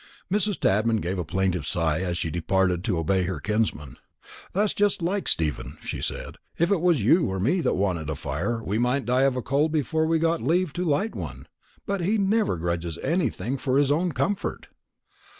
Mrs. 0.31 0.59
Tadman 0.59 0.97
gave 0.99 1.19
a 1.19 1.23
plaintive 1.23 1.67
sigh 1.67 2.01
as 2.01 2.17
she 2.17 2.31
departed 2.31 2.83
to 2.85 2.97
obey 2.97 3.21
her 3.25 3.39
kinsman. 3.39 3.97
"That's 4.51 4.73
just 4.73 5.03
like 5.03 5.27
Stephen," 5.27 5.77
she 5.83 6.01
said; 6.01 6.37
"if 6.57 6.71
it 6.71 6.81
was 6.81 7.03
you 7.03 7.27
or 7.27 7.39
me 7.39 7.61
that 7.61 7.75
wanted 7.75 8.09
a 8.09 8.15
fire, 8.15 8.63
we 8.63 8.79
might 8.79 9.05
die 9.05 9.25
of 9.25 9.35
cold 9.43 9.71
before 9.71 10.07
we 10.07 10.17
got 10.17 10.41
leave 10.41 10.73
to 10.73 10.83
light 10.83 11.13
one; 11.13 11.45
but 11.85 12.01
he 12.01 12.17
never 12.17 12.57
grudges 12.57 12.97
anything 13.03 13.57
for 13.59 13.77
his 13.77 13.91
own 13.91 14.11
comfort!" 14.11 14.69